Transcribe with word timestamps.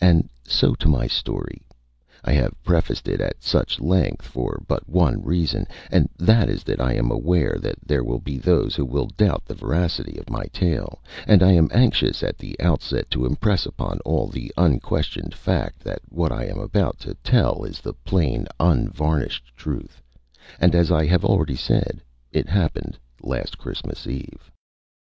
And 0.00 0.28
so 0.44 0.74
to 0.74 0.88
my 0.88 1.06
story. 1.06 1.62
I 2.24 2.32
have 2.32 2.52
prefaced 2.64 3.06
it 3.06 3.20
at 3.20 3.44
such 3.44 3.78
length 3.78 4.26
for 4.26 4.60
but 4.66 4.88
one 4.88 5.22
reason, 5.22 5.68
and 5.92 6.08
that 6.18 6.50
is 6.50 6.64
that 6.64 6.80
I 6.80 6.94
am 6.94 7.12
aware 7.12 7.58
that 7.60 7.76
there 7.86 8.02
will 8.02 8.18
be 8.18 8.38
those 8.38 8.74
who 8.74 8.84
will 8.84 9.06
doubt 9.06 9.44
the 9.44 9.54
veracity 9.54 10.18
of 10.18 10.28
my 10.30 10.46
tale, 10.46 11.00
and 11.28 11.44
I 11.44 11.52
am 11.52 11.70
anxious 11.72 12.24
at 12.24 12.38
the 12.38 12.56
outset 12.58 13.08
to 13.12 13.24
impress 13.24 13.66
upon 13.66 14.00
all 14.00 14.26
the 14.26 14.52
unquestioned 14.56 15.32
fact 15.32 15.78
that 15.84 16.00
what 16.08 16.32
I 16.32 16.46
am 16.46 16.58
about 16.58 16.98
to 17.06 17.14
tell 17.22 17.62
is 17.62 17.80
the 17.80 17.94
plain, 18.04 18.48
unvarnished 18.58 19.52
truth, 19.56 20.02
and, 20.58 20.74
as 20.74 20.90
I 20.90 21.06
have 21.06 21.24
already 21.24 21.54
said, 21.54 22.02
it 22.32 22.48
happened 22.48 22.98
last 23.22 23.58
Christmas 23.58 24.08
Eve. 24.08 24.50